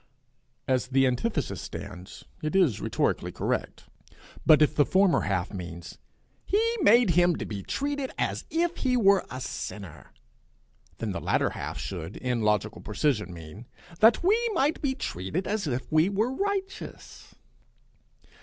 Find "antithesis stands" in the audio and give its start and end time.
1.05-2.25